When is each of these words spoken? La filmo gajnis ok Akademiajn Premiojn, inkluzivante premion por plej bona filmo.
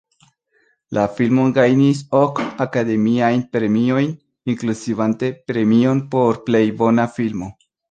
La 0.97 1.01
filmo 1.17 1.43
gajnis 1.57 2.01
ok 2.19 2.41
Akademiajn 2.65 3.45
Premiojn, 3.57 4.11
inkluzivante 4.55 5.31
premion 5.53 6.05
por 6.17 6.43
plej 6.51 6.67
bona 6.83 7.09
filmo. 7.21 7.55